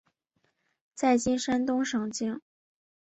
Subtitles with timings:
[0.95, 2.41] 在今山东省境。